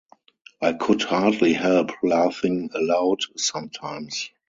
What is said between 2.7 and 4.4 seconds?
aloud sometimes.